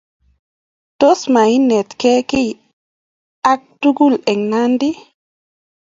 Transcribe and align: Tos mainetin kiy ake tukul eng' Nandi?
Tos 0.99 1.21
mainetin 1.33 2.17
kiy 2.29 2.51
ake 3.51 3.65
tukul 3.81 4.13
eng' 4.31 4.47
Nandi? 4.51 4.89